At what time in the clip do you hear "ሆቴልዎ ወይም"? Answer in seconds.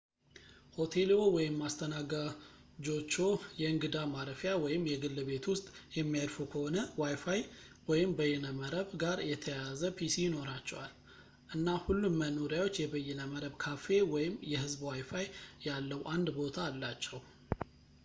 0.75-1.57